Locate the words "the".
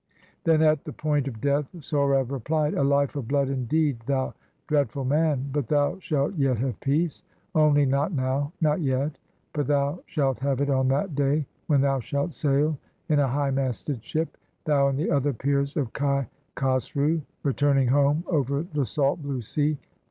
0.83-0.93, 14.97-15.11, 18.63-18.87